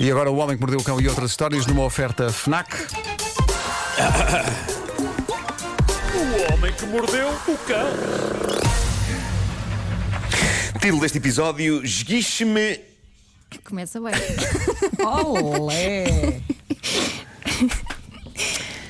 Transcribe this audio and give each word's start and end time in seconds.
E 0.00 0.10
agora 0.10 0.30
o 0.30 0.36
Homem 0.36 0.56
que 0.56 0.60
Mordeu 0.60 0.80
o 0.80 0.84
Cão 0.84 1.00
e 1.00 1.08
outras 1.08 1.30
histórias 1.30 1.66
numa 1.66 1.84
oferta 1.84 2.32
FNAC. 2.32 2.74
O 6.14 6.52
homem 6.52 6.72
que 6.72 6.86
mordeu 6.86 7.28
o 7.28 7.58
cão. 7.58 7.86
Título 10.80 11.00
deste 11.00 11.18
episódio: 11.18 11.84
Esguiche-me. 11.84 12.80
Começa 13.64 14.00
bem. 14.00 14.12
Olé! 15.06 16.40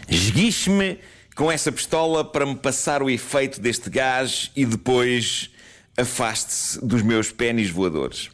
Esguiche-me 0.09 0.99
com 1.35 1.53
essa 1.53 1.71
pistola 1.71 2.25
para 2.25 2.47
me 2.47 2.57
passar 2.57 3.03
o 3.03 3.11
efeito 3.11 3.61
deste 3.61 3.91
gás 3.91 4.51
e 4.57 4.65
depois 4.65 5.51
afaste-se 5.97 6.85
dos 6.85 7.03
meus 7.03 7.31
pênis 7.31 7.71
voadores. 7.71 8.31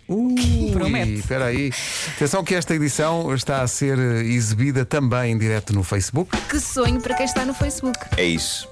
Promete. 0.72 1.14
Espera 1.14 1.46
aí. 1.46 1.70
Atenção 2.16 2.42
que 2.42 2.54
esta 2.54 2.74
edição 2.74 3.34
está 3.34 3.62
a 3.62 3.68
ser 3.68 3.98
eh, 3.98 4.22
exibida 4.24 4.84
também 4.84 5.32
em 5.32 5.38
direto 5.38 5.72
no 5.74 5.82
Facebook. 5.82 6.36
que 6.48 6.58
sonho 6.58 7.00
para 7.00 7.14
quem 7.14 7.26
está 7.26 7.44
no 7.44 7.54
Facebook. 7.54 7.98
É 8.16 8.24
isso. 8.24 8.68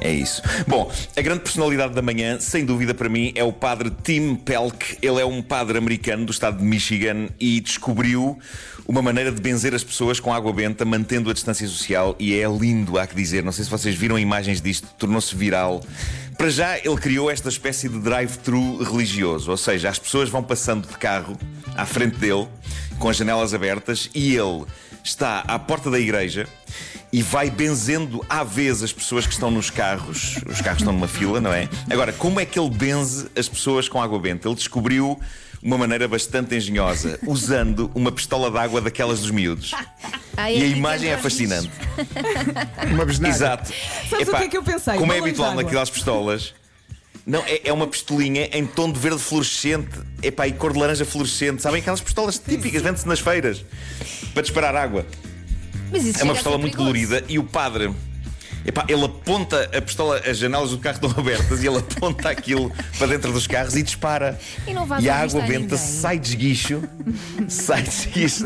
É 0.00 0.12
isso. 0.12 0.42
Bom, 0.66 0.92
a 1.16 1.22
grande 1.22 1.40
personalidade 1.40 1.94
da 1.94 2.02
manhã, 2.02 2.38
sem 2.38 2.64
dúvida 2.64 2.92
para 2.92 3.08
mim, 3.08 3.32
é 3.34 3.42
o 3.42 3.52
padre 3.52 3.90
Tim 4.02 4.34
Pelk. 4.34 4.98
Ele 5.00 5.20
é 5.20 5.24
um 5.24 5.40
padre 5.40 5.78
americano 5.78 6.26
do 6.26 6.32
estado 6.32 6.58
de 6.58 6.64
Michigan 6.64 7.28
e 7.40 7.58
descobriu 7.60 8.38
uma 8.86 9.00
maneira 9.00 9.32
de 9.32 9.40
benzer 9.40 9.74
as 9.74 9.82
pessoas 9.82 10.20
com 10.20 10.32
água 10.34 10.52
benta, 10.52 10.84
mantendo 10.84 11.30
a 11.30 11.32
distância 11.32 11.66
social. 11.66 12.14
E 12.18 12.38
é 12.38 12.46
lindo, 12.46 12.98
há 12.98 13.06
que 13.06 13.14
dizer. 13.14 13.42
Não 13.42 13.52
sei 13.52 13.64
se 13.64 13.70
vocês 13.70 13.94
viram 13.94 14.18
imagens 14.18 14.60
disto, 14.60 14.88
tornou-se 14.98 15.34
viral. 15.34 15.82
Para 16.36 16.50
já, 16.50 16.78
ele 16.78 16.96
criou 16.96 17.30
esta 17.30 17.48
espécie 17.48 17.88
de 17.88 17.98
drive-thru 17.98 18.82
religioso, 18.82 19.50
ou 19.50 19.56
seja, 19.56 19.88
as 19.88 19.98
pessoas 19.98 20.28
vão 20.28 20.42
passando 20.42 20.88
de 20.88 20.96
carro 20.98 21.38
à 21.76 21.86
frente 21.86 22.16
dele, 22.16 22.48
com 22.98 23.08
as 23.08 23.16
janelas 23.16 23.54
abertas, 23.54 24.10
e 24.14 24.34
ele 24.36 24.64
está 25.02 25.40
à 25.40 25.58
porta 25.58 25.90
da 25.90 25.98
igreja 25.98 26.48
e 27.12 27.22
vai 27.22 27.48
benzendo 27.48 28.24
à 28.28 28.42
vez 28.42 28.82
as 28.82 28.92
pessoas 28.92 29.26
que 29.26 29.32
estão 29.32 29.50
nos 29.50 29.70
carros. 29.70 30.36
Os 30.46 30.60
carros 30.60 30.80
estão 30.80 30.92
numa 30.92 31.06
fila, 31.06 31.40
não 31.40 31.52
é? 31.52 31.68
Agora, 31.88 32.12
como 32.12 32.40
é 32.40 32.44
que 32.44 32.58
ele 32.58 32.70
benze 32.70 33.28
as 33.36 33.48
pessoas 33.48 33.88
com 33.88 34.02
água 34.02 34.18
benta? 34.18 34.48
Ele 34.48 34.56
descobriu 34.56 35.20
uma 35.62 35.78
maneira 35.78 36.08
bastante 36.08 36.56
engenhosa, 36.56 37.18
usando 37.26 37.90
uma 37.94 38.10
pistola 38.10 38.50
de 38.50 38.58
água 38.58 38.80
daquelas 38.80 39.20
dos 39.20 39.30
miúdos. 39.30 39.72
Ai, 40.36 40.56
E 40.58 40.62
a 40.62 40.66
imagem 40.66 41.10
é 41.10 41.18
fascinante. 41.18 41.70
Uma. 42.92 43.28
Exato. 43.28 43.72
Sabes 44.10 44.28
o 44.28 44.36
que 44.36 44.42
é 44.44 44.48
que 44.48 44.56
eu 44.56 44.62
pensei? 44.62 44.94
Como 44.94 45.12
é 45.12 45.16
Balões 45.16 45.30
habitual 45.30 45.54
naquelas 45.54 45.90
pistolas. 45.90 46.54
Não, 47.26 47.42
é, 47.46 47.62
é 47.64 47.72
uma 47.72 47.86
pistolinha 47.86 48.50
em 48.52 48.66
tom 48.66 48.92
de 48.92 48.98
verde 48.98 49.18
fluorescente 49.18 49.98
epá, 50.22 50.46
e 50.46 50.52
cor 50.52 50.72
de 50.74 50.78
laranja 50.78 51.04
fluorescente. 51.06 51.62
Sabem 51.62 51.80
aquelas 51.80 52.00
pistolas 52.00 52.38
típicas, 52.38 52.82
vende-se 52.82 53.08
nas 53.08 53.20
feiras 53.20 53.64
para 54.34 54.42
disparar 54.42 54.76
água. 54.76 55.06
Mas 55.90 56.04
isso 56.04 56.20
É 56.20 56.24
uma 56.24 56.34
pistola 56.34 56.58
muito 56.58 56.76
perigoso. 56.76 56.92
colorida 57.08 57.24
e 57.28 57.38
o 57.38 57.44
padre. 57.44 57.94
Epá, 58.64 58.84
ele 58.88 59.04
aponta 59.04 59.70
a 59.76 59.82
pistola, 59.82 60.18
as 60.18 60.38
janelas 60.38 60.70
do 60.70 60.78
carro 60.78 60.96
estão 60.96 61.10
abertas 61.20 61.62
e 61.62 61.66
ele 61.66 61.78
aponta 61.78 62.30
aquilo 62.30 62.72
para 62.98 63.08
dentro 63.08 63.32
dos 63.32 63.46
carros 63.46 63.76
e 63.76 63.82
dispara. 63.82 64.38
E 64.66 65.04
E 65.04 65.10
a 65.10 65.16
água 65.16 65.42
benta 65.42 65.76
sai 65.76 66.18
de 66.18 66.28
esguicho. 66.28 66.82
sai 67.48 67.82
de 67.82 67.90
esguicho. 67.90 68.44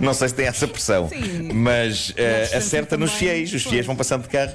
Não 0.00 0.14
sei 0.14 0.28
se 0.28 0.34
tem 0.34 0.46
essa 0.46 0.66
pressão, 0.66 1.08
Sim. 1.08 1.52
mas 1.52 2.12
eh, 2.16 2.40
distância 2.40 2.58
acerta 2.58 2.96
nos 2.96 3.12
fiéis. 3.12 3.52
Os 3.52 3.62
fiéis 3.62 3.84
vão 3.84 3.94
passando 3.94 4.22
de 4.22 4.28
carro. 4.28 4.54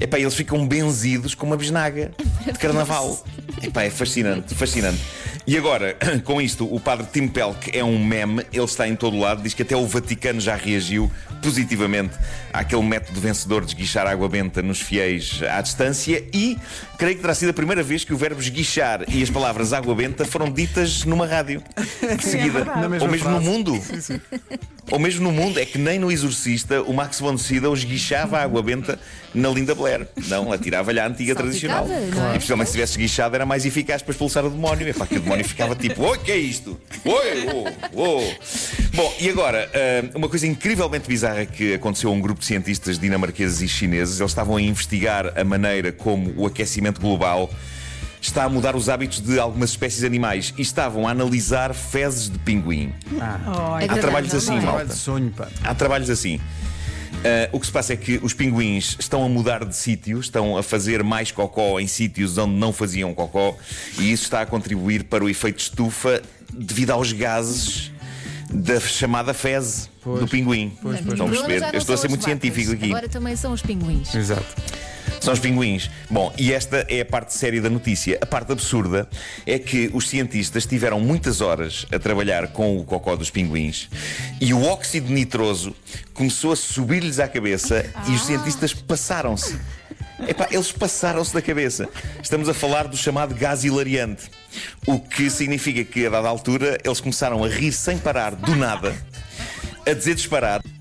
Epá, 0.00 0.16
eles 0.18 0.34
ficam 0.34 0.64
benzidos 0.66 1.34
com 1.34 1.44
uma 1.44 1.56
bisnaga 1.56 2.12
de 2.46 2.58
carnaval. 2.58 3.20
Epá, 3.60 3.82
é 3.82 3.90
fascinante, 3.90 4.54
fascinante. 4.54 5.00
E 5.44 5.56
agora, 5.56 5.96
com 6.24 6.40
isto, 6.40 6.72
o 6.72 6.78
padre 6.78 7.06
Tim 7.12 7.26
Pelk 7.26 7.76
é 7.76 7.82
um 7.82 7.98
meme, 7.98 8.44
ele 8.52 8.64
está 8.64 8.86
em 8.86 8.94
todo 8.94 9.18
lado, 9.18 9.42
diz 9.42 9.54
que 9.54 9.62
até 9.62 9.76
o 9.76 9.86
Vaticano 9.86 10.40
já 10.40 10.54
reagiu 10.54 11.10
positivamente 11.42 12.14
àquele 12.52 12.82
método 12.82 13.20
vencedor 13.20 13.62
de 13.64 13.68
esguichar 13.72 14.06
água 14.06 14.28
benta 14.28 14.62
nos 14.62 14.80
fiéis 14.80 15.40
à 15.42 15.60
distância 15.60 16.22
e 16.32 16.56
creio 16.98 17.16
que 17.16 17.22
terá 17.22 17.34
sido 17.34 17.50
a 17.50 17.52
primeira 17.52 17.82
vez 17.82 18.04
que 18.04 18.12
o 18.12 18.16
verbo 18.16 18.40
esguichar 18.40 19.04
e 19.08 19.22
as 19.22 19.30
palavras 19.30 19.72
água 19.72 19.94
benta 19.94 20.24
foram 20.24 20.50
ditas 20.50 21.04
numa 21.04 21.26
rádio 21.26 21.62
de 22.16 22.24
seguida. 22.24 22.64
mesma 22.88 23.04
Ou 23.06 23.10
mesmo 23.10 23.18
frase. 23.18 23.28
no 23.28 23.40
mundo. 23.40 23.80
Ou 24.90 24.98
mesmo 24.98 25.22
no 25.22 25.30
mundo, 25.32 25.58
é 25.60 25.66
que 25.66 25.76
nem 25.76 25.98
no 25.98 26.10
Exorcista 26.10 26.80
o 26.82 26.94
Max 26.94 27.20
von 27.20 27.36
Sydow 27.36 27.74
esguichava 27.74 28.38
a 28.38 28.42
água 28.42 28.62
benta 28.62 28.98
na 29.34 29.50
Linda 29.50 29.74
Blair. 29.74 30.08
Não, 30.28 30.50
atirava-lhe 30.50 30.98
à 30.98 31.06
antiga 31.06 31.34
Salpicava, 31.34 31.86
tradicional. 31.86 31.86
não 32.14 32.30
é? 32.30 32.36
E 32.36 32.38
possivelmente 32.38 32.70
se 32.70 32.72
tivesse 32.72 32.92
esguichado 32.92 33.34
era 33.34 33.44
mais 33.44 33.66
eficaz 33.66 34.00
para 34.00 34.12
expulsar 34.12 34.44
o 34.46 34.50
demónio. 34.50 34.88
É 34.88 34.92
pá, 34.94 35.06
que 35.06 35.16
o 35.16 35.20
demónio 35.20 35.44
ficava 35.44 35.74
tipo, 35.76 36.02
oi, 36.02 36.18
que 36.18 36.32
é 36.32 36.36
isto? 36.36 36.80
Oi, 37.04 37.46
oh, 37.52 37.68
oh. 37.92 38.32
Bom, 38.98 39.14
e 39.20 39.30
agora, 39.30 39.70
ah, 39.72 40.10
uma 40.18 40.28
coisa 40.28 40.44
incrivelmente 40.44 41.06
bizarra 41.06 41.46
que 41.46 41.72
aconteceu 41.72 42.10
a 42.10 42.12
um 42.12 42.20
grupo 42.20 42.40
de 42.40 42.46
cientistas 42.46 42.98
dinamarqueses 42.98 43.60
e 43.60 43.68
chineses. 43.68 44.18
Eles 44.18 44.32
estavam 44.32 44.56
a 44.56 44.60
investigar 44.60 45.38
a 45.38 45.44
maneira 45.44 45.92
como 45.92 46.34
o 46.36 46.44
aquecimento 46.44 47.00
global 47.00 47.48
está 48.20 48.42
a 48.42 48.48
mudar 48.48 48.74
os 48.74 48.88
hábitos 48.88 49.20
de 49.20 49.38
algumas 49.38 49.70
espécies 49.70 50.02
animais 50.02 50.52
e 50.58 50.62
estavam 50.62 51.06
a 51.06 51.12
analisar 51.12 51.72
fezes 51.74 52.28
de 52.28 52.40
pinguim. 52.40 52.92
Olha. 53.46 53.86
Há 53.86 53.98
trabalhos 53.98 54.34
assim, 54.34 54.54
é? 54.54 54.54
malta. 54.54 54.66
Trabalho 54.66 54.88
de 54.88 54.96
sonho, 54.96 55.30
pá. 55.30 55.48
Há 55.62 55.74
trabalhos 55.76 56.10
assim. 56.10 56.40
Ah, 57.24 57.50
o 57.52 57.60
que 57.60 57.66
se 57.66 57.72
passa 57.72 57.92
é 57.92 57.96
que 57.96 58.18
os 58.20 58.34
pinguins 58.34 58.96
estão 58.98 59.24
a 59.24 59.28
mudar 59.28 59.64
de 59.64 59.76
sítio, 59.76 60.18
estão 60.18 60.56
a 60.56 60.62
fazer 60.64 61.04
mais 61.04 61.30
cocó 61.30 61.78
em 61.78 61.86
sítios 61.86 62.36
onde 62.36 62.56
não 62.56 62.72
faziam 62.72 63.14
cocó, 63.14 63.56
e 64.00 64.10
isso 64.10 64.24
está 64.24 64.40
a 64.40 64.46
contribuir 64.46 65.04
para 65.04 65.22
o 65.22 65.28
efeito 65.28 65.60
estufa 65.60 66.20
devido 66.52 66.90
aos 66.90 67.12
gases 67.12 67.92
da 68.50 68.80
chamada 68.80 69.34
fezes 69.34 69.90
Pois, 70.02 70.20
do 70.20 70.28
pinguim. 70.28 70.72
pois, 70.82 71.00
pois. 71.00 71.12
Estão 71.12 71.26
a 71.26 71.30
perceber? 71.30 71.62
Eu 71.74 71.78
estou 71.78 71.94
a 71.94 71.96
são 71.96 71.96
ser 71.96 72.08
muito 72.08 72.22
vacas, 72.22 72.40
científico 72.40 72.72
aqui. 72.72 72.86
Agora 72.90 73.08
também 73.08 73.36
são 73.36 73.52
os 73.52 73.62
pinguins. 73.62 74.14
Exato. 74.14 74.46
São 75.20 75.34
os 75.34 75.40
pinguins. 75.40 75.90
Bom, 76.08 76.32
e 76.38 76.52
esta 76.52 76.86
é 76.88 77.00
a 77.00 77.04
parte 77.04 77.34
séria 77.34 77.60
da 77.60 77.68
notícia. 77.68 78.18
A 78.20 78.26
parte 78.26 78.52
absurda 78.52 79.08
é 79.44 79.58
que 79.58 79.90
os 79.92 80.08
cientistas 80.08 80.64
tiveram 80.64 81.00
muitas 81.00 81.40
horas 81.40 81.86
a 81.92 81.98
trabalhar 81.98 82.48
com 82.48 82.78
o 82.78 82.84
cocó 82.84 83.16
dos 83.16 83.28
pinguins 83.28 83.88
e 84.40 84.54
o 84.54 84.62
óxido 84.64 85.12
nitroso 85.12 85.74
começou 86.14 86.52
a 86.52 86.56
subir-lhes 86.56 87.18
à 87.18 87.26
cabeça 87.26 87.84
e 88.08 88.12
os 88.12 88.24
cientistas 88.24 88.72
passaram-se. 88.72 89.58
Epá, 90.26 90.48
eles 90.50 90.72
passaram-se 90.72 91.32
da 91.32 91.40
cabeça. 91.40 91.88
Estamos 92.22 92.48
a 92.48 92.54
falar 92.54 92.88
do 92.88 92.96
chamado 92.96 93.34
gás 93.34 93.64
hilariante. 93.64 94.30
O 94.86 94.98
que 94.98 95.30
significa 95.30 95.84
que, 95.84 96.06
a 96.06 96.10
dada 96.10 96.28
altura, 96.28 96.78
eles 96.84 97.00
começaram 97.00 97.44
a 97.44 97.48
rir 97.48 97.72
sem 97.72 97.98
parar, 97.98 98.34
do 98.34 98.56
nada, 98.56 98.96
a 99.86 99.92
dizer 99.92 100.14
disparates 100.14 100.78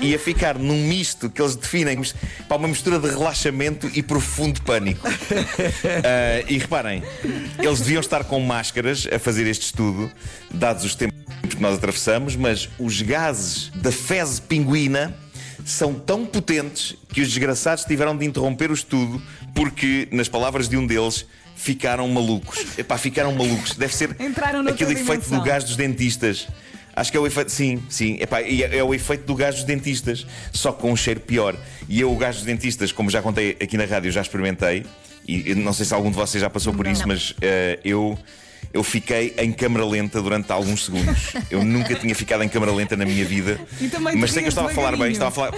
e 0.00 0.14
a 0.14 0.18
ficar 0.18 0.58
num 0.58 0.86
misto 0.86 1.28
que 1.28 1.42
eles 1.42 1.54
definem 1.54 2.00
pá, 2.48 2.56
uma 2.56 2.68
mistura 2.68 2.98
de 2.98 3.08
relaxamento 3.08 3.90
e 3.94 4.02
profundo 4.02 4.62
pânico. 4.62 5.06
Ah, 5.06 6.44
e 6.48 6.58
reparem, 6.58 7.02
eles 7.58 7.80
deviam 7.80 8.00
estar 8.00 8.24
com 8.24 8.40
máscaras 8.40 9.06
a 9.12 9.18
fazer 9.18 9.46
este 9.46 9.66
estudo, 9.66 10.10
dados 10.50 10.84
os 10.84 10.94
tempos 10.94 11.18
que 11.48 11.60
nós 11.60 11.76
atravessamos, 11.76 12.36
mas 12.36 12.68
os 12.78 13.02
gases 13.02 13.70
da 13.74 13.92
fezes 13.92 14.40
pinguina 14.40 15.14
são 15.68 15.92
tão 15.94 16.24
potentes 16.24 16.96
que 17.12 17.20
os 17.20 17.28
desgraçados 17.28 17.84
tiveram 17.84 18.16
de 18.16 18.24
interromper 18.24 18.70
o 18.70 18.74
estudo 18.74 19.20
porque, 19.54 20.08
nas 20.10 20.28
palavras 20.28 20.68
de 20.68 20.76
um 20.76 20.86
deles, 20.86 21.26
ficaram 21.54 22.08
malucos. 22.08 22.78
Epá, 22.78 22.96
ficaram 22.96 23.32
malucos. 23.32 23.74
Deve 23.74 23.94
ser 23.94 24.10
aquele 24.68 24.92
efeito 24.92 25.04
dimensão. 25.24 25.38
do 25.38 25.44
gás 25.44 25.64
dos 25.64 25.76
dentistas. 25.76 26.48
Acho 26.96 27.10
que 27.10 27.16
é 27.16 27.20
o 27.20 27.26
efeito. 27.26 27.52
Sim, 27.52 27.82
sim. 27.88 28.16
Epá, 28.18 28.40
é, 28.40 28.78
é 28.78 28.82
o 28.82 28.94
efeito 28.94 29.26
do 29.26 29.34
gás 29.34 29.56
dos 29.56 29.64
dentistas, 29.64 30.26
só 30.52 30.72
com 30.72 30.90
um 30.90 30.96
cheiro 30.96 31.20
pior. 31.20 31.54
E 31.88 32.00
eu, 32.00 32.10
o 32.10 32.16
gás 32.16 32.36
dos 32.36 32.44
dentistas, 32.44 32.90
como 32.90 33.10
já 33.10 33.20
contei 33.20 33.56
aqui 33.60 33.76
na 33.76 33.84
rádio, 33.84 34.10
já 34.10 34.22
experimentei. 34.22 34.84
E 35.26 35.54
não 35.54 35.74
sei 35.74 35.84
se 35.84 35.92
algum 35.92 36.10
de 36.10 36.16
vocês 36.16 36.40
já 36.40 36.48
passou 36.48 36.72
por 36.72 36.86
isso, 36.86 37.02
Não. 37.02 37.08
mas 37.08 37.34
eh, 37.42 37.78
eu. 37.84 38.18
Eu 38.72 38.82
fiquei 38.82 39.34
em 39.38 39.50
câmara 39.50 39.84
lenta 39.84 40.20
durante 40.20 40.52
alguns 40.52 40.84
segundos. 40.84 41.32
Eu 41.50 41.64
nunca 41.64 41.94
tinha 41.94 42.14
ficado 42.14 42.42
em 42.42 42.48
câmara 42.48 42.72
lenta 42.72 42.96
na 42.96 43.04
minha 43.04 43.24
vida. 43.24 43.58
Mas 44.16 44.32
sei 44.32 44.42
que 44.42 44.48
eu 44.48 44.50
estava 44.50 44.70
a 44.70 44.74
falar 44.74 44.96
bem, 44.96 45.12
estava 45.12 45.28
a 45.28 45.32
falar. 45.32 45.54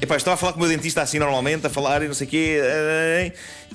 Epá, 0.00 0.16
estava 0.16 0.34
a 0.34 0.36
falar 0.36 0.52
com 0.52 0.58
o 0.58 0.62
meu 0.62 0.68
dentista 0.70 1.00
assim 1.02 1.18
normalmente, 1.18 1.66
a 1.66 1.70
falar 1.70 2.02
e 2.02 2.08
não 2.08 2.14
sei 2.14 2.26
o 2.26 2.30
quê. 2.30 2.60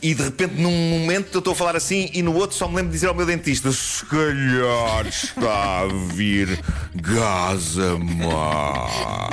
E 0.01 0.13
de 0.13 0.23
repente, 0.23 0.55
num 0.55 0.71
momento, 0.71 1.29
eu 1.33 1.39
estou 1.39 1.53
a 1.53 1.55
falar 1.55 1.75
assim 1.75 2.09
e 2.13 2.21
no 2.21 2.35
outro 2.35 2.55
só 2.55 2.67
me 2.67 2.75
lembro 2.75 2.89
de 2.91 2.95
dizer 2.95 3.07
ao 3.07 3.15
meu 3.15 3.25
dentista: 3.25 3.71
se 3.71 4.05
calhar 4.05 5.07
está 5.07 5.81
a 5.81 5.87
vir 6.13 6.59
gás 6.95 7.77
a 7.79 7.97
mais. 7.97 9.31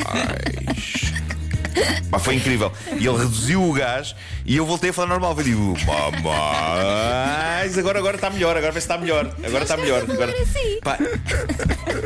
Pá, 2.10 2.19
foi 2.19 2.34
incrível. 2.36 2.72
E 2.98 3.06
ele 3.06 3.19
reduziu 3.19 3.62
o 3.62 3.72
gás 3.72 4.14
e 4.44 4.56
eu 4.56 4.64
voltei 4.66 4.90
a 4.90 4.92
falar 4.92 5.08
normal. 5.08 5.34
Eu 5.38 5.44
digo, 5.44 5.75
mas 6.22 7.76
agora, 7.78 7.98
agora 7.98 8.16
está 8.16 8.30
melhor, 8.30 8.56
agora 8.56 8.72
vê 8.72 8.80
se 8.80 8.84
está 8.84 8.98
melhor. 8.98 9.34
Agora 9.44 9.62
está 9.64 9.76
melhor. 9.76 10.02
Agora... 10.08 10.32
assim. 10.32 10.80
Pá, 10.82 10.98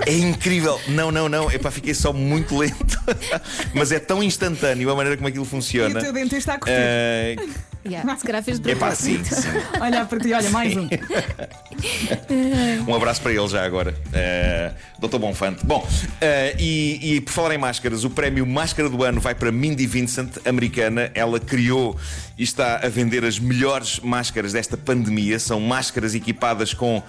é 0.07 0.13
incrível. 0.13 0.81
Não, 0.89 1.11
não, 1.11 1.29
não. 1.29 1.51
Epá, 1.51 1.71
fiquei 1.71 1.95
só 1.95 2.13
muito 2.13 2.57
lento. 2.57 2.99
Mas 3.75 3.93
é 3.93 3.99
tão 3.99 4.23
instantâneo 4.23 4.91
a 4.91 4.95
maneira 4.95 5.17
como 5.17 5.29
aquilo 5.29 5.45
E 5.45 5.49
funciona. 5.49 5.99
o 5.99 6.03
teu 6.03 6.13
dentista 6.13 6.55
a 6.55 6.59
curtir. 6.59 6.75
Eh, 6.77 7.37
Yeah, 7.85 8.17
se 8.17 8.25
calhar 8.25 8.43
fez 8.43 8.61
de 8.61 8.71
É 8.71 8.75
pá, 8.77 8.95
sim, 8.95 9.19
propósito. 9.19 9.43
sim. 9.43 9.49
Olha 9.81 10.05
para 10.05 10.21
ti, 10.21 10.33
olha, 10.33 10.51
mais 10.51 10.77
um. 10.77 10.89
Um 12.87 12.95
abraço 12.95 13.21
para 13.21 13.33
ele 13.33 13.49
já 13.49 13.65
agora, 13.65 13.95
uh, 14.09 15.07
Dr. 15.09 15.19
Bonfante. 15.19 15.67
Bom, 15.67 15.81
uh, 15.81 16.57
e, 16.59 17.17
e 17.17 17.21
por 17.21 17.33
falar 17.33 17.55
em 17.55 17.59
máscaras, 17.59 18.05
o 18.05 18.11
prémio 18.11 18.47
Máscara 18.47 18.89
do 18.89 19.03
Ano 19.03 19.21
vai 19.21 19.35
para 19.35 19.51
Mindy 19.51 19.87
Vincent, 19.87 20.37
americana. 20.45 21.11
Ela 21.15 21.41
criou 21.41 21.97
e 22.39 22.43
está 22.45 22.77
a 22.77 22.89
vender 22.89 23.25
as 23.25 23.39
melhores 23.39 23.99
máscaras 24.01 24.53
desta 24.53 24.77
pandemia. 24.77 25.39
São 25.39 25.61
máscaras 25.61 26.15
equipadas 26.15 26.73
com 26.73 27.03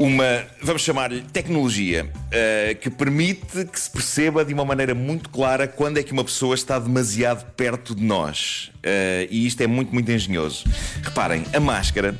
uma, 0.00 0.46
vamos 0.62 0.80
chamar-lhe 0.80 1.20
tecnologia, 1.20 2.10
uh, 2.10 2.74
que 2.76 2.88
permite 2.88 3.66
que 3.66 3.78
se 3.78 3.90
perceba 3.90 4.42
de 4.42 4.54
uma 4.54 4.64
maneira 4.64 4.94
muito 4.94 5.28
clara 5.28 5.68
quando 5.68 5.98
é 5.98 6.02
que 6.02 6.10
uma 6.10 6.24
pessoa 6.24 6.54
está 6.54 6.78
demasiado 6.78 7.44
perto 7.52 7.94
de 7.94 8.02
nós. 8.02 8.72
Uh, 8.76 9.28
e 9.28 9.46
isto 9.46 9.60
é 9.60 9.66
muito, 9.66 9.92
muito 9.92 10.10
engenhoso. 10.10 10.64
Reparem, 11.02 11.44
a 11.52 11.60
máscara 11.60 12.18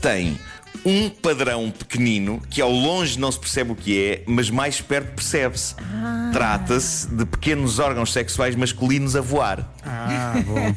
tem 0.00 0.38
um 0.84 1.08
padrão 1.10 1.70
pequenino 1.70 2.42
que 2.50 2.60
ao 2.60 2.70
longe 2.70 3.18
não 3.18 3.30
se 3.32 3.38
percebe 3.38 3.72
o 3.72 3.74
que 3.74 3.98
é, 4.02 4.22
mas 4.26 4.50
mais 4.50 4.80
perto 4.80 5.14
percebe-se. 5.14 5.74
Trata-se 6.32 7.08
de 7.08 7.24
pequenos 7.24 7.78
órgãos 7.78 8.12
sexuais 8.12 8.54
masculinos 8.54 9.14
a 9.16 9.20
voar. 9.20 9.72
Ah, 9.84 10.34
bom. 10.44 10.74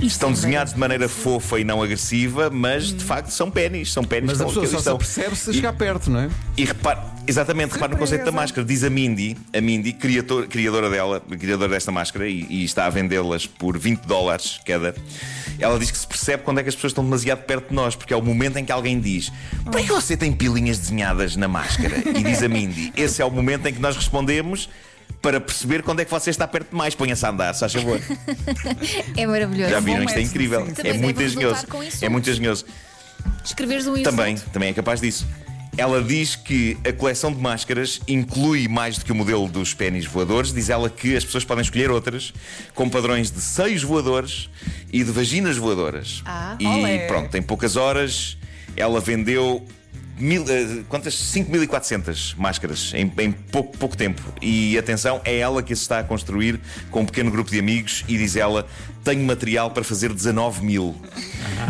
Estão 0.02 0.32
desenhados 0.32 0.72
de 0.74 0.78
maneira 0.80 1.08
fofa 1.08 1.60
e 1.60 1.64
não 1.64 1.82
agressiva, 1.82 2.50
mas 2.50 2.86
de 2.92 3.04
facto 3.04 3.30
são 3.30 3.50
pênis. 3.50 3.92
São 3.92 4.02
pênis 4.04 4.30
Mas 4.30 4.40
a 4.40 4.44
pessoa 4.46 4.66
só 4.66 4.70
se 4.72 4.76
estão. 4.78 4.94
apercebe 4.96 5.36
se 5.36 5.50
E- 5.50 5.54
chegar 5.54 5.72
perto, 5.74 6.10
não 6.10 6.20
é? 6.20 6.28
e 6.56 6.64
repare, 6.64 7.00
exatamente, 7.26 7.72
repare 7.72 7.92
no 7.92 7.98
conceito 7.98 8.24
da 8.24 8.32
máscara. 8.32 8.66
Diz 8.66 8.82
a 8.84 8.90
Mindy, 8.90 9.36
a 9.56 9.60
Mindy, 9.60 9.92
criator- 9.92 10.46
criadora 10.48 10.90
dela, 10.90 11.20
criadora 11.38 11.70
desta 11.70 11.92
máscara, 11.92 12.28
e, 12.28 12.46
e 12.48 12.64
está 12.64 12.86
a 12.86 12.90
vendê-las 12.90 13.46
por 13.46 13.78
20 13.78 14.00
dólares 14.06 14.60
cada. 14.66 14.94
Ela 15.58 15.78
diz 15.78 15.90
que 15.90 15.98
se 15.98 16.06
percebe 16.06 16.42
quando 16.42 16.58
é 16.58 16.62
que 16.62 16.68
as 16.68 16.74
pessoas 16.74 16.90
estão 16.92 17.04
demasiado 17.04 17.42
perto 17.44 17.68
de 17.68 17.74
nós, 17.74 17.94
porque 17.94 18.12
é 18.12 18.16
o 18.16 18.22
momento 18.22 18.56
em 18.56 18.64
que 18.64 18.72
alguém 18.72 18.98
diz: 19.02 19.32
Por 19.64 19.80
que 19.80 19.88
você 19.92 20.16
tem 20.16 20.32
pilinhas 20.32 20.78
desenhadas 20.78 21.36
na 21.36 21.48
máscara? 21.48 21.96
E 21.98 22.22
diz 22.22 22.42
a 22.42 22.48
Mindy: 22.48 22.92
Esse 22.96 23.20
é 23.20 23.24
o 23.24 23.30
momento 23.30 23.66
em 23.66 23.74
que 23.74 23.80
nós 23.80 23.96
respondemos. 23.96 24.68
Para 25.20 25.40
perceber 25.40 25.84
quando 25.84 26.00
é 26.00 26.04
que 26.04 26.10
você 26.10 26.30
está 26.30 26.48
perto 26.48 26.70
demais, 26.70 26.96
ponha-se 26.96 27.24
a 27.24 27.28
andar, 27.30 27.54
se 27.54 27.60
faz 27.60 27.72
favor. 27.72 28.00
É 29.16 29.24
maravilhoso. 29.24 29.70
Já 29.70 29.78
viram? 29.78 30.00
bom 30.00 30.04
Isto 30.06 30.18
é 30.18 30.22
incrível. 30.22 30.60
É 30.66 30.72
Também 30.72 30.98
muito 30.98 31.22
engenhoso. 31.22 31.64
É 32.00 32.08
muito 32.08 32.28
engenhoso. 32.28 32.64
Escreveres 33.44 33.86
um 33.86 34.02
Também, 34.02 34.34
insulto. 34.34 34.50
também 34.50 34.70
é 34.70 34.72
capaz 34.72 35.00
disso. 35.00 35.26
Ela 35.76 36.02
diz 36.02 36.36
que 36.36 36.76
a 36.86 36.92
coleção 36.92 37.32
de 37.32 37.40
máscaras 37.40 38.00
inclui 38.06 38.68
mais 38.68 38.98
do 38.98 39.04
que 39.04 39.12
o 39.12 39.14
modelo 39.14 39.48
dos 39.48 39.72
pênis 39.72 40.04
voadores. 40.04 40.52
Diz 40.52 40.68
ela 40.68 40.90
que 40.90 41.16
as 41.16 41.24
pessoas 41.24 41.44
podem 41.44 41.62
escolher 41.62 41.90
outras 41.90 42.32
com 42.74 42.90
padrões 42.90 43.30
de 43.30 43.40
seios 43.40 43.82
voadores 43.82 44.50
e 44.92 45.02
de 45.02 45.10
vaginas 45.10 45.56
voadoras. 45.56 46.22
Ah, 46.26 46.56
e 46.58 46.66
olé. 46.66 47.06
pronto, 47.06 47.34
em 47.36 47.42
poucas 47.42 47.76
horas 47.76 48.36
ela 48.76 49.00
vendeu 49.00 49.66
mil, 50.18 50.44
eh, 50.48 50.82
quantas? 50.88 51.14
5.400 51.14 52.34
máscaras 52.36 52.92
em, 52.94 53.10
em 53.18 53.32
pouco, 53.32 53.76
pouco 53.76 53.96
tempo. 53.96 54.22
E 54.40 54.78
atenção, 54.78 55.20
é 55.24 55.38
ela 55.38 55.62
que 55.62 55.72
as 55.72 55.80
está 55.80 55.98
a 55.98 56.04
construir 56.04 56.60
com 56.90 57.00
um 57.00 57.06
pequeno 57.06 57.30
grupo 57.30 57.50
de 57.50 57.58
amigos 57.58 58.04
e 58.08 58.16
diz 58.16 58.36
ela: 58.36 58.66
tenho 59.04 59.24
material 59.24 59.70
para 59.70 59.82
fazer 59.82 60.12
19 60.12 60.64
mil. 60.64 60.94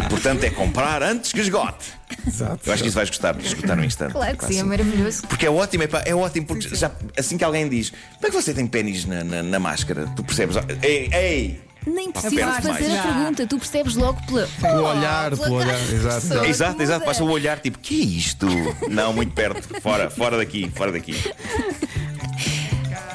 Portanto, 0.08 0.44
é 0.44 0.50
comprar 0.50 1.02
antes 1.02 1.32
que 1.32 1.40
esgote. 1.40 1.86
Exato. 2.26 2.60
Eu 2.66 2.72
acho 2.72 2.82
que 2.82 2.88
isso 2.88 2.96
vais 2.96 3.08
gostar 3.08 3.32
de 3.34 3.46
esgotar 3.46 3.76
no 3.76 3.84
instante. 3.84 4.12
Claro 4.12 4.36
que 4.36 4.44
sim, 4.44 4.54
é 4.54 4.60
assim. 4.60 4.68
maravilhoso. 4.68 5.22
Porque 5.26 5.46
é 5.46 5.50
ótimo, 5.50 5.82
é, 5.82 5.86
pá, 5.86 6.02
é 6.04 6.14
ótimo, 6.14 6.46
porque 6.46 6.74
já, 6.74 6.90
assim 7.18 7.38
que 7.38 7.44
alguém 7.44 7.68
diz 7.68 7.90
como 7.90 8.26
é 8.26 8.30
que 8.30 8.34
você 8.36 8.52
tem 8.52 8.66
pênis 8.66 9.04
na, 9.06 9.24
na, 9.24 9.42
na 9.42 9.58
máscara, 9.58 10.06
tu 10.14 10.22
percebes, 10.22 10.56
"Ah, 10.56 10.64
ei, 10.82 11.08
ei! 11.12 11.71
Nem 11.86 12.12
precisas 12.12 12.56
fazer 12.56 12.82
demais. 12.84 12.98
a 13.00 13.02
pergunta, 13.02 13.46
tu 13.46 13.58
percebes 13.58 13.94
logo 13.96 14.20
pela, 14.26 14.46
Pelo 14.60 14.84
olhar, 14.84 15.36
pelo 15.36 15.54
olhar, 15.56 15.80
exato. 15.92 16.44
Exato, 16.44 16.82
exato, 16.82 17.04
basta 17.06 17.24
o 17.24 17.30
olhar 17.30 17.58
tipo, 17.58 17.78
que 17.78 18.00
é 18.00 18.04
isto? 18.04 18.46
Não, 18.88 19.12
muito 19.12 19.32
perto, 19.34 19.80
fora, 19.80 20.08
fora 20.10 20.36
daqui, 20.36 20.70
fora 20.74 20.92
daqui. 20.92 21.14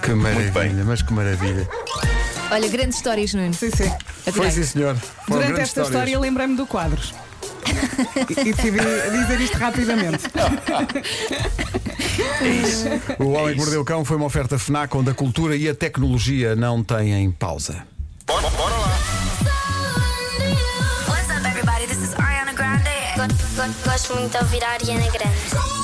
Que 0.01 0.13
maravilha, 0.13 0.83
mas 0.85 1.01
que 1.01 1.13
maravilha. 1.13 1.67
Olha, 2.51 2.67
grandes 2.69 2.97
histórias, 2.97 3.33
Nuno. 3.33 3.53
Sim, 3.53 3.69
sim. 3.71 3.89
Foi 4.23 4.31
Adorei. 4.31 4.51
sim, 4.51 4.63
senhor. 4.63 4.95
Foram 4.95 5.41
Durante 5.41 5.51
esta 5.61 5.63
histórias. 5.81 5.89
história 5.89 6.19
lembrei-me 6.19 6.55
do 6.55 6.65
quadros. 6.65 7.13
E, 7.65 8.31
e 8.49 8.53
decidi 8.53 8.77
dizer 9.11 9.41
isto 9.41 9.57
rapidamente. 9.57 10.23
O 13.19 13.31
Homem 13.31 13.53
que 13.53 13.59
Mordeu 13.59 13.81
o 13.81 13.85
Cão 13.85 14.05
foi 14.05 14.15
uma 14.17 14.25
oferta 14.25 14.57
FNAC 14.57 14.95
onde 14.95 15.09
a 15.09 15.13
cultura 15.13 15.55
e 15.55 15.67
a 15.67 15.75
tecnologia 15.75 16.55
não 16.55 16.81
têm 16.83 17.29
pausa. 17.31 17.83
Is 21.89 22.13
Ariana 22.15 22.53
Grande. 22.53 22.89
Gosto 23.85 24.15
muito 24.15 24.37
de 24.37 24.43
ouvir 24.43 24.63
a 24.63 24.71
Ariana 24.71 25.07
Grande. 25.07 25.76